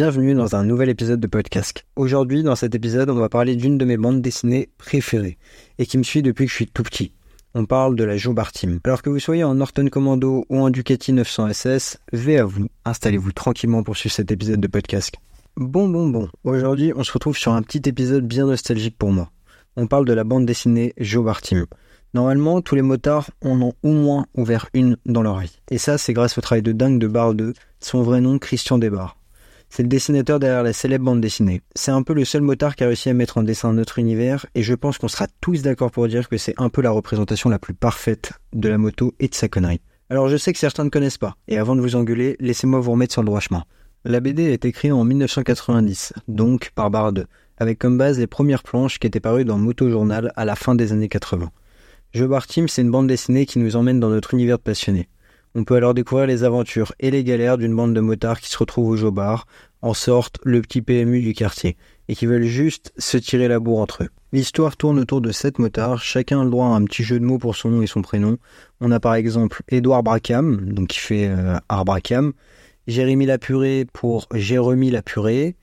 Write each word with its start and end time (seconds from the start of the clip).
bienvenue 0.00 0.32
dans 0.32 0.56
un 0.56 0.64
nouvel 0.64 0.88
épisode 0.88 1.20
de 1.20 1.26
podcast. 1.26 1.84
Aujourd'hui, 1.94 2.42
dans 2.42 2.56
cet 2.56 2.74
épisode, 2.74 3.10
on 3.10 3.16
va 3.16 3.28
parler 3.28 3.54
d'une 3.54 3.76
de 3.76 3.84
mes 3.84 3.98
bandes 3.98 4.22
dessinées 4.22 4.70
préférées 4.78 5.36
et 5.78 5.84
qui 5.84 5.98
me 5.98 6.02
suit 6.04 6.22
depuis 6.22 6.46
que 6.46 6.50
je 6.50 6.56
suis 6.56 6.68
tout 6.68 6.82
petit. 6.82 7.12
On 7.52 7.66
parle 7.66 7.96
de 7.96 8.04
la 8.04 8.16
Jobar 8.16 8.50
Team. 8.50 8.80
Alors 8.84 9.02
que 9.02 9.10
vous 9.10 9.18
soyez 9.18 9.44
en 9.44 9.56
Norton 9.56 9.88
Commando 9.92 10.46
ou 10.48 10.58
en 10.58 10.70
Ducati 10.70 11.12
900 11.12 11.52
SS, 11.52 11.98
V 12.14 12.38
à 12.38 12.46
vous, 12.46 12.68
installez-vous 12.86 13.32
tranquillement 13.32 13.82
pour 13.82 13.94
suivre 13.94 14.14
cet 14.14 14.30
épisode 14.30 14.58
de 14.58 14.68
podcast. 14.68 15.16
Bon, 15.58 15.86
bon, 15.86 16.08
bon. 16.08 16.30
Aujourd'hui, 16.44 16.94
on 16.96 17.04
se 17.04 17.12
retrouve 17.12 17.36
sur 17.36 17.52
un 17.52 17.60
petit 17.60 17.86
épisode 17.86 18.26
bien 18.26 18.46
nostalgique 18.46 18.96
pour 18.96 19.12
moi. 19.12 19.30
On 19.76 19.86
parle 19.86 20.06
de 20.06 20.14
la 20.14 20.24
bande 20.24 20.46
dessinée 20.46 20.94
Jobar 20.96 21.42
Team. 21.42 21.66
Normalement, 22.14 22.62
tous 22.62 22.74
les 22.74 22.80
motards 22.80 23.28
en 23.44 23.60
ont 23.60 23.74
au 23.82 23.92
moins 23.92 24.24
ouvert 24.34 24.70
une 24.72 24.96
dans 25.04 25.20
l'oreille. 25.20 25.60
Et 25.70 25.76
ça, 25.76 25.98
c'est 25.98 26.14
grâce 26.14 26.38
au 26.38 26.40
travail 26.40 26.62
de 26.62 26.72
dingue 26.72 26.98
de 26.98 27.06
Barre 27.06 27.34
2, 27.34 27.52
son 27.80 28.02
vrai 28.02 28.22
nom 28.22 28.38
Christian 28.38 28.78
Desbarres. 28.78 29.19
C'est 29.70 29.84
le 29.84 29.88
dessinateur 29.88 30.40
derrière 30.40 30.64
la 30.64 30.72
célèbre 30.72 31.04
bande 31.04 31.20
dessinée. 31.20 31.62
C'est 31.76 31.92
un 31.92 32.02
peu 32.02 32.12
le 32.12 32.24
seul 32.24 32.42
motard 32.42 32.74
qui 32.74 32.82
a 32.82 32.88
réussi 32.88 33.08
à 33.08 33.14
mettre 33.14 33.38
en 33.38 33.44
dessin 33.44 33.72
notre 33.72 34.00
univers, 34.00 34.44
et 34.56 34.64
je 34.64 34.74
pense 34.74 34.98
qu'on 34.98 35.06
sera 35.06 35.28
tous 35.40 35.62
d'accord 35.62 35.92
pour 35.92 36.08
dire 36.08 36.28
que 36.28 36.36
c'est 36.36 36.54
un 36.58 36.68
peu 36.70 36.82
la 36.82 36.90
représentation 36.90 37.48
la 37.48 37.60
plus 37.60 37.72
parfaite 37.72 38.32
de 38.52 38.68
la 38.68 38.78
moto 38.78 39.14
et 39.20 39.28
de 39.28 39.34
sa 39.34 39.48
connerie. 39.48 39.80
Alors 40.10 40.28
je 40.28 40.36
sais 40.36 40.52
que 40.52 40.58
certains 40.58 40.82
ne 40.82 40.90
connaissent 40.90 41.18
pas, 41.18 41.36
et 41.46 41.56
avant 41.56 41.76
de 41.76 41.80
vous 41.80 41.94
engueuler, 41.94 42.36
laissez-moi 42.40 42.80
vous 42.80 42.90
remettre 42.90 43.12
sur 43.12 43.22
le 43.22 43.26
droit 43.26 43.38
chemin. 43.38 43.62
La 44.04 44.18
BD 44.18 44.42
est 44.42 44.64
écrite 44.64 44.90
en 44.90 45.04
1990, 45.04 46.14
donc 46.26 46.72
par 46.74 46.90
Barre 46.90 47.12
2, 47.12 47.26
avec 47.58 47.78
comme 47.78 47.96
base 47.96 48.18
les 48.18 48.26
premières 48.26 48.64
planches 48.64 48.98
qui 48.98 49.06
étaient 49.06 49.20
parues 49.20 49.44
dans 49.44 49.56
Moto 49.56 49.88
Journal 49.88 50.32
à 50.34 50.44
la 50.44 50.56
fin 50.56 50.74
des 50.74 50.92
années 50.92 51.08
80. 51.08 51.48
Je 52.12 52.24
Bar 52.24 52.48
Team, 52.48 52.66
c'est 52.66 52.82
une 52.82 52.90
bande 52.90 53.06
dessinée 53.06 53.46
qui 53.46 53.60
nous 53.60 53.76
emmène 53.76 54.00
dans 54.00 54.10
notre 54.10 54.34
univers 54.34 54.58
de 54.58 54.62
passionnés. 54.62 55.08
On 55.56 55.64
peut 55.64 55.74
alors 55.74 55.94
découvrir 55.94 56.28
les 56.28 56.44
aventures 56.44 56.92
et 57.00 57.10
les 57.10 57.24
galères 57.24 57.58
d'une 57.58 57.74
bande 57.74 57.92
de 57.92 58.00
motards 58.00 58.40
qui 58.40 58.48
se 58.48 58.58
retrouvent 58.58 58.90
au 58.90 58.96
Jobar, 58.96 59.46
en 59.82 59.94
sorte 59.94 60.38
le 60.44 60.62
petit 60.62 60.80
PMU 60.80 61.22
du 61.22 61.32
quartier, 61.32 61.76
et 62.08 62.14
qui 62.14 62.26
veulent 62.26 62.44
juste 62.44 62.92
se 62.98 63.16
tirer 63.16 63.48
la 63.48 63.58
bourre 63.58 63.80
entre 63.80 64.04
eux. 64.04 64.08
L'histoire 64.32 64.76
tourne 64.76 65.00
autour 65.00 65.20
de 65.20 65.32
sept 65.32 65.58
motards, 65.58 66.00
chacun 66.00 66.42
a 66.42 66.44
le 66.44 66.50
droit 66.50 66.66
à 66.66 66.70
un 66.70 66.84
petit 66.84 67.02
jeu 67.02 67.18
de 67.18 67.24
mots 67.24 67.38
pour 67.38 67.56
son 67.56 67.70
nom 67.70 67.82
et 67.82 67.88
son 67.88 68.00
prénom. 68.00 68.38
On 68.80 68.92
a 68.92 69.00
par 69.00 69.14
exemple 69.14 69.62
Edouard 69.68 70.04
Bracam, 70.04 70.72
donc 70.72 70.88
qui 70.88 71.00
fait 71.00 71.26
euh, 71.26 71.56
Arbracam, 71.68 72.32
Jérémy 72.86 73.26
Lapuré 73.26 73.86
pour 73.92 74.28
Jérémy 74.32 74.92
Lapuré, 74.92 75.56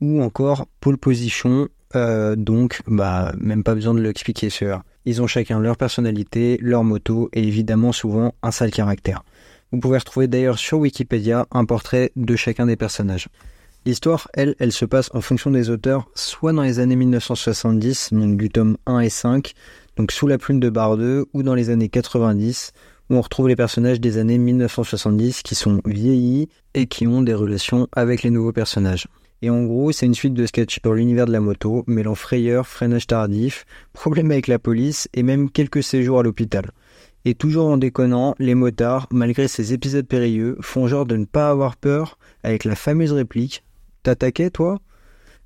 ou 0.00 0.22
encore 0.22 0.68
Pole 0.80 0.96
Position, 0.96 1.68
euh, 1.96 2.34
donc 2.34 2.80
bah 2.86 3.34
même 3.38 3.62
pas 3.62 3.74
besoin 3.74 3.92
de 3.92 4.00
l'expliquer 4.00 4.48
sur 4.48 4.82
ils 5.06 5.20
ont 5.20 5.26
chacun 5.26 5.60
leur 5.60 5.76
personnalité, 5.76 6.58
leur 6.62 6.82
moto 6.82 7.28
et 7.32 7.42
évidemment 7.42 7.92
souvent 7.92 8.34
un 8.42 8.50
sale 8.50 8.70
caractère. 8.70 9.22
Vous 9.74 9.80
pouvez 9.80 9.98
retrouver 9.98 10.28
d'ailleurs 10.28 10.56
sur 10.56 10.78
Wikipédia 10.78 11.48
un 11.50 11.64
portrait 11.64 12.12
de 12.14 12.36
chacun 12.36 12.66
des 12.66 12.76
personnages. 12.76 13.26
L'histoire, 13.84 14.28
elle, 14.32 14.54
elle 14.60 14.70
se 14.70 14.84
passe 14.84 15.10
en 15.14 15.20
fonction 15.20 15.50
des 15.50 15.68
auteurs, 15.68 16.08
soit 16.14 16.52
dans 16.52 16.62
les 16.62 16.78
années 16.78 16.94
1970, 16.94 18.10
donc 18.12 18.36
du 18.36 18.50
tome 18.50 18.76
1 18.86 19.00
et 19.00 19.08
5, 19.08 19.52
donc 19.96 20.12
sous 20.12 20.28
la 20.28 20.38
plume 20.38 20.60
de 20.60 20.70
Bardeux, 20.70 21.26
ou 21.32 21.42
dans 21.42 21.56
les 21.56 21.70
années 21.70 21.88
90, 21.88 22.70
où 23.10 23.16
on 23.16 23.20
retrouve 23.20 23.48
les 23.48 23.56
personnages 23.56 24.00
des 24.00 24.16
années 24.18 24.38
1970 24.38 25.42
qui 25.42 25.56
sont 25.56 25.80
vieillis 25.84 26.48
et 26.74 26.86
qui 26.86 27.08
ont 27.08 27.22
des 27.22 27.34
relations 27.34 27.88
avec 27.96 28.22
les 28.22 28.30
nouveaux 28.30 28.52
personnages. 28.52 29.08
Et 29.42 29.50
en 29.50 29.64
gros, 29.64 29.90
c'est 29.90 30.06
une 30.06 30.14
suite 30.14 30.34
de 30.34 30.46
sketchs 30.46 30.78
sur 30.80 30.94
l'univers 30.94 31.26
de 31.26 31.32
la 31.32 31.40
moto, 31.40 31.82
mêlant 31.88 32.14
frayeur, 32.14 32.68
freinage 32.68 33.08
tardif, 33.08 33.66
problème 33.92 34.30
avec 34.30 34.46
la 34.46 34.60
police 34.60 35.08
et 35.14 35.24
même 35.24 35.50
quelques 35.50 35.82
séjours 35.82 36.20
à 36.20 36.22
l'hôpital. 36.22 36.70
Et 37.24 37.34
toujours 37.34 37.66
en 37.66 37.76
déconnant, 37.78 38.34
les 38.38 38.54
motards, 38.54 39.06
malgré 39.10 39.48
ces 39.48 39.72
épisodes 39.72 40.06
périlleux, 40.06 40.58
font 40.60 40.86
genre 40.86 41.06
de 41.06 41.16
ne 41.16 41.24
pas 41.24 41.48
avoir 41.48 41.76
peur 41.76 42.18
avec 42.42 42.64
la 42.64 42.76
fameuse 42.76 43.12
réplique 43.12 43.64
T'attaquais, 44.02 44.50
toi? 44.50 44.80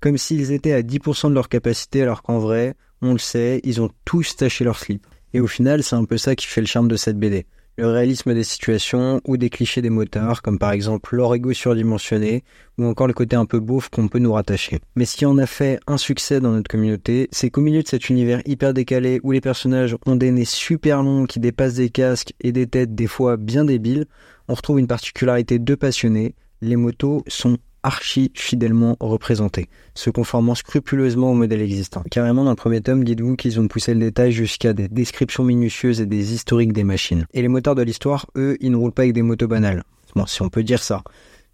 Comme 0.00 0.16
s'ils 0.16 0.52
étaient 0.52 0.72
à 0.72 0.82
10% 0.82 1.28
de 1.28 1.34
leur 1.34 1.50
capacité, 1.50 2.02
alors 2.02 2.22
qu'en 2.22 2.38
vrai, 2.38 2.74
on 3.02 3.12
le 3.12 3.18
sait, 3.18 3.60
ils 3.64 3.82
ont 3.82 3.90
tous 4.06 4.36
taché 4.36 4.64
leur 4.64 4.78
slip. 4.78 5.06
Et 5.34 5.40
au 5.40 5.46
final, 5.46 5.82
c'est 5.82 5.96
un 5.96 6.04
peu 6.04 6.16
ça 6.16 6.34
qui 6.34 6.46
fait 6.46 6.62
le 6.62 6.66
charme 6.66 6.88
de 6.88 6.96
cette 6.96 7.18
BD 7.18 7.44
le 7.76 7.88
réalisme 7.88 8.34
des 8.34 8.44
situations 8.44 9.20
ou 9.26 9.36
des 9.36 9.50
clichés 9.50 9.82
des 9.82 9.90
motards, 9.90 10.42
comme 10.42 10.58
par 10.58 10.72
exemple 10.72 11.14
leur 11.14 11.34
ego 11.34 11.52
surdimensionné, 11.52 12.42
ou 12.78 12.84
encore 12.84 13.06
le 13.06 13.12
côté 13.12 13.36
un 13.36 13.44
peu 13.44 13.60
beauf 13.60 13.88
qu'on 13.90 14.08
peut 14.08 14.18
nous 14.18 14.32
rattacher. 14.32 14.80
Mais 14.94 15.04
ce 15.04 15.16
qui 15.16 15.26
en 15.26 15.38
a 15.38 15.46
fait 15.46 15.78
un 15.86 15.98
succès 15.98 16.40
dans 16.40 16.52
notre 16.52 16.68
communauté, 16.70 17.28
c'est 17.32 17.50
qu'au 17.50 17.60
milieu 17.60 17.82
de 17.82 17.88
cet 17.88 18.08
univers 18.08 18.40
hyper 18.46 18.72
décalé 18.72 19.20
où 19.22 19.32
les 19.32 19.40
personnages 19.40 19.96
ont 20.06 20.16
des 20.16 20.30
nez 20.30 20.44
super 20.44 21.02
longs 21.02 21.26
qui 21.26 21.40
dépassent 21.40 21.74
des 21.74 21.90
casques 21.90 22.32
et 22.40 22.52
des 22.52 22.66
têtes 22.66 22.94
des 22.94 23.06
fois 23.06 23.36
bien 23.36 23.64
débiles, 23.64 24.06
on 24.48 24.54
retrouve 24.54 24.78
une 24.78 24.86
particularité 24.86 25.58
de 25.58 25.74
passionnés, 25.74 26.34
les 26.62 26.76
motos 26.76 27.24
sont 27.26 27.58
archi 27.82 28.30
fidèlement 28.34 28.96
représentés, 29.00 29.68
se 29.94 30.10
conformant 30.10 30.54
scrupuleusement 30.54 31.30
au 31.30 31.34
modèle 31.34 31.62
existant. 31.62 32.02
Carrément, 32.10 32.44
dans 32.44 32.50
le 32.50 32.56
premier 32.56 32.80
tome, 32.80 33.04
dites-vous 33.04 33.36
qu'ils 33.36 33.60
ont 33.60 33.68
poussé 33.68 33.94
le 33.94 34.00
détail 34.00 34.32
jusqu'à 34.32 34.72
des 34.72 34.88
descriptions 34.88 35.44
minutieuses 35.44 36.00
et 36.00 36.06
des 36.06 36.34
historiques 36.34 36.72
des 36.72 36.84
machines. 36.84 37.26
Et 37.32 37.42
les 37.42 37.48
moteurs 37.48 37.74
de 37.74 37.82
l'histoire, 37.82 38.26
eux, 38.36 38.56
ils 38.60 38.70
ne 38.70 38.76
roulent 38.76 38.92
pas 38.92 39.02
avec 39.02 39.14
des 39.14 39.22
motos 39.22 39.48
banales. 39.48 39.84
Bon, 40.14 40.26
si 40.26 40.42
on 40.42 40.48
peut 40.48 40.62
dire 40.62 40.82
ça. 40.82 41.02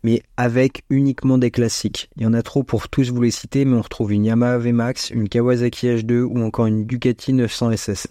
Mais 0.04 0.22
avec 0.36 0.82
uniquement 0.90 1.38
des 1.38 1.50
classiques. 1.50 2.10
Il 2.16 2.24
y 2.24 2.26
en 2.26 2.32
a 2.32 2.42
trop 2.42 2.64
pour 2.64 2.88
tous 2.88 3.10
vous 3.10 3.22
les 3.22 3.30
citer, 3.30 3.64
mais 3.64 3.76
on 3.76 3.82
retrouve 3.82 4.12
une 4.12 4.24
Yamaha 4.24 4.58
VMAX, 4.58 5.10
une 5.10 5.28
Kawasaki 5.28 5.86
H2 5.88 6.22
ou 6.22 6.42
encore 6.42 6.66
une 6.66 6.86
Ducati 6.86 7.32
900 7.32 7.76
SS. 7.76 8.08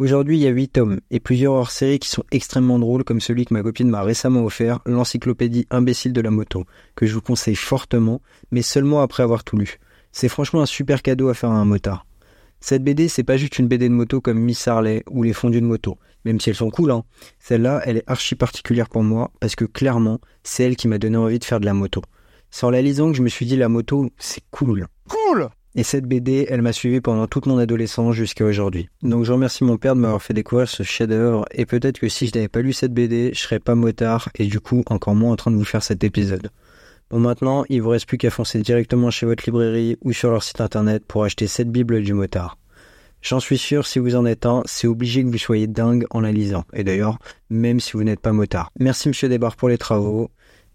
Aujourd'hui, 0.00 0.38
il 0.38 0.40
y 0.40 0.46
a 0.46 0.50
8 0.50 0.68
tomes 0.68 1.00
et 1.10 1.20
plusieurs 1.20 1.52
hors-séries 1.52 1.98
qui 1.98 2.08
sont 2.08 2.24
extrêmement 2.30 2.78
drôles 2.78 3.04
comme 3.04 3.20
celui 3.20 3.44
que 3.44 3.52
ma 3.52 3.62
copine 3.62 3.90
m'a 3.90 4.00
récemment 4.00 4.46
offert, 4.46 4.80
l'encyclopédie 4.86 5.66
imbécile 5.68 6.14
de 6.14 6.22
la 6.22 6.30
moto, 6.30 6.64
que 6.94 7.04
je 7.04 7.12
vous 7.12 7.20
conseille 7.20 7.54
fortement, 7.54 8.22
mais 8.50 8.62
seulement 8.62 9.02
après 9.02 9.22
avoir 9.22 9.44
tout 9.44 9.58
lu. 9.58 9.76
C'est 10.10 10.30
franchement 10.30 10.62
un 10.62 10.66
super 10.66 11.02
cadeau 11.02 11.28
à 11.28 11.34
faire 11.34 11.50
à 11.50 11.58
un 11.58 11.66
motard. 11.66 12.06
Cette 12.60 12.82
BD, 12.82 13.08
c'est 13.08 13.24
pas 13.24 13.36
juste 13.36 13.58
une 13.58 13.68
BD 13.68 13.90
de 13.90 13.94
moto 13.94 14.22
comme 14.22 14.38
Miss 14.38 14.66
Harley 14.66 15.04
ou 15.10 15.22
les 15.22 15.34
fondus 15.34 15.60
de 15.60 15.66
moto, 15.66 15.98
même 16.24 16.40
si 16.40 16.48
elles 16.48 16.56
sont 16.56 16.70
cool, 16.70 16.92
hein. 16.92 17.04
Celle-là, 17.38 17.82
elle 17.84 17.98
est 17.98 18.10
archi 18.10 18.36
particulière 18.36 18.88
pour 18.88 19.02
moi 19.02 19.30
parce 19.38 19.54
que 19.54 19.66
clairement, 19.66 20.18
c'est 20.44 20.64
elle 20.64 20.76
qui 20.76 20.88
m'a 20.88 20.96
donné 20.96 21.18
envie 21.18 21.38
de 21.38 21.44
faire 21.44 21.60
de 21.60 21.66
la 21.66 21.74
moto. 21.74 22.00
Sans 22.50 22.70
la 22.70 22.80
lisant 22.80 23.10
que 23.10 23.18
je 23.18 23.22
me 23.22 23.28
suis 23.28 23.44
dit 23.44 23.56
la 23.56 23.68
moto, 23.68 24.08
c'est 24.16 24.44
cool. 24.50 24.86
Cool 25.10 25.50
et 25.74 25.82
cette 25.82 26.04
BD, 26.04 26.46
elle 26.48 26.62
m'a 26.62 26.72
suivi 26.72 27.00
pendant 27.00 27.26
toute 27.26 27.46
mon 27.46 27.58
adolescence 27.58 28.14
jusqu'à 28.14 28.44
aujourd'hui. 28.44 28.88
Donc 29.02 29.24
je 29.24 29.32
remercie 29.32 29.64
mon 29.64 29.76
père 29.76 29.94
de 29.94 30.00
m'avoir 30.00 30.22
fait 30.22 30.34
découvrir 30.34 30.68
ce 30.68 30.82
chef-d'œuvre 30.82 31.44
et 31.52 31.66
peut-être 31.66 31.98
que 31.98 32.08
si 32.08 32.26
je 32.26 32.34
n'avais 32.34 32.48
pas 32.48 32.62
lu 32.62 32.72
cette 32.72 32.92
BD, 32.92 33.30
je 33.34 33.40
serais 33.40 33.60
pas 33.60 33.74
motard 33.74 34.28
et 34.34 34.46
du 34.46 34.60
coup 34.60 34.82
encore 34.86 35.14
moins 35.14 35.32
en 35.32 35.36
train 35.36 35.50
de 35.50 35.56
vous 35.56 35.64
faire 35.64 35.82
cet 35.82 36.02
épisode. 36.02 36.50
Bon 37.10 37.18
maintenant, 37.18 37.64
il 37.68 37.82
vous 37.82 37.90
reste 37.90 38.06
plus 38.06 38.18
qu'à 38.18 38.30
foncer 38.30 38.60
directement 38.60 39.10
chez 39.10 39.26
votre 39.26 39.44
librairie 39.44 39.96
ou 40.02 40.12
sur 40.12 40.30
leur 40.30 40.42
site 40.42 40.60
internet 40.60 41.04
pour 41.06 41.24
acheter 41.24 41.46
cette 41.46 41.70
Bible 41.70 42.02
du 42.02 42.14
motard. 42.14 42.56
J'en 43.22 43.40
suis 43.40 43.58
sûr, 43.58 43.86
si 43.86 43.98
vous 43.98 44.16
en 44.16 44.24
êtes 44.24 44.46
un, 44.46 44.62
c'est 44.64 44.86
obligé 44.86 45.22
que 45.22 45.28
vous 45.28 45.36
soyez 45.36 45.66
dingue 45.66 46.06
en 46.10 46.20
la 46.20 46.32
lisant. 46.32 46.64
Et 46.72 46.84
d'ailleurs, 46.84 47.18
même 47.50 47.78
si 47.78 47.92
vous 47.92 48.02
n'êtes 48.02 48.20
pas 48.20 48.32
motard. 48.32 48.70
Merci 48.78 49.08
Monsieur 49.08 49.28
Desbarres 49.28 49.56
pour 49.56 49.68
les 49.68 49.76
travaux. 49.76 50.30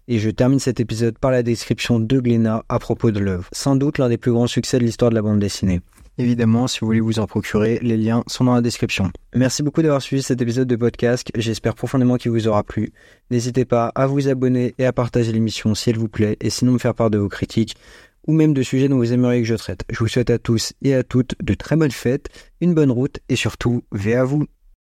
Et 0.08 0.18
je 0.18 0.30
termine 0.30 0.60
cet 0.60 0.78
épisode 0.78 1.18
par 1.18 1.30
la 1.30 1.42
description 1.42 1.98
de 1.98 2.20
Glénat 2.20 2.64
à 2.68 2.78
propos 2.78 3.10
de 3.10 3.18
l'œuvre. 3.18 3.48
Sans 3.52 3.74
doute 3.74 3.98
l'un 3.98 4.08
des 4.08 4.18
plus 4.18 4.32
grands 4.32 4.46
succès 4.46 4.78
de 4.78 4.84
l'histoire 4.84 5.10
de 5.10 5.16
la 5.16 5.22
bande 5.22 5.40
dessinée. 5.40 5.80
Évidemment, 6.18 6.66
si 6.66 6.80
vous 6.80 6.86
voulez 6.86 7.00
vous 7.00 7.18
en 7.18 7.26
procurer, 7.26 7.78
les 7.82 7.96
liens 7.96 8.24
sont 8.26 8.44
dans 8.44 8.54
la 8.54 8.62
description. 8.62 9.10
Merci 9.34 9.62
beaucoup 9.62 9.82
d'avoir 9.82 10.00
suivi 10.00 10.22
cet 10.22 10.40
épisode 10.40 10.68
de 10.68 10.76
podcast. 10.76 11.28
J'espère 11.36 11.74
profondément 11.74 12.16
qu'il 12.16 12.30
vous 12.30 12.48
aura 12.48 12.62
plu. 12.62 12.92
N'hésitez 13.30 13.64
pas 13.66 13.92
à 13.94 14.06
vous 14.06 14.28
abonner 14.28 14.74
et 14.78 14.86
à 14.86 14.92
partager 14.92 15.32
l'émission 15.32 15.74
si 15.74 15.90
elle 15.90 15.98
vous 15.98 16.08
plaît 16.08 16.36
et 16.40 16.48
sinon 16.48 16.72
me 16.72 16.78
faire 16.78 16.94
part 16.94 17.10
de 17.10 17.18
vos 17.18 17.28
critiques 17.28 17.76
ou 18.26 18.32
même 18.32 18.54
de 18.54 18.62
sujets 18.62 18.88
dont 18.88 18.96
vous 18.96 19.12
aimeriez 19.12 19.42
que 19.42 19.48
je 19.48 19.54
traite. 19.54 19.84
Je 19.90 19.98
vous 19.98 20.08
souhaite 20.08 20.30
à 20.30 20.38
tous 20.38 20.72
et 20.82 20.94
à 20.94 21.02
toutes 21.02 21.34
de 21.42 21.54
très 21.54 21.76
bonnes 21.76 21.90
fêtes, 21.90 22.28
une 22.60 22.74
bonne 22.74 22.90
route 22.90 23.18
et 23.28 23.36
surtout, 23.36 23.84
V 23.92 24.14
à 24.14 24.24
vous. 24.24 24.46